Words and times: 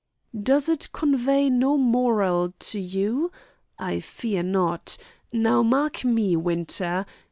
"Does 0.41 0.67
it 0.67 0.91
convey 0.93 1.47
no 1.51 1.77
moral 1.77 2.55
to 2.57 2.79
you? 2.79 3.31
I 3.77 3.99
fear 3.99 4.41
not. 4.41 4.97
Now 5.31 5.61
mark 5.61 6.03
me, 6.03 6.35
Winter. 6.35 7.05